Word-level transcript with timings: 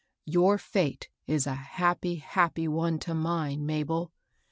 Your 0.25 0.57
fate 0.57 1.09
is 1.27 1.45
a 1.45 1.53
happy, 1.53 2.15
happy 2.15 2.67
one 2.67 2.97
to 3.01 3.13
mine, 3.13 3.67
Mabel. 3.67 4.11